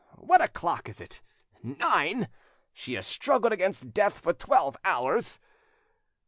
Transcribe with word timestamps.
What 0.17 0.41
o'clock 0.41 0.89
is 0.89 0.99
it? 0.99 1.21
Nine! 1.61 2.27
She 2.73 2.95
has 2.95 3.05
struggled 3.05 3.53
against 3.53 3.93
death 3.93 4.17
for 4.17 4.33
twelve 4.33 4.75
hours!" 4.83 5.39